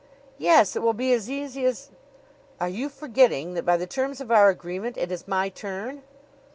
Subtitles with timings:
[0.39, 0.75] "Yes.
[0.75, 1.91] It will be as easy as"
[2.59, 6.01] "Are you forgetting that, by the terms of our agreement, it is my turn?"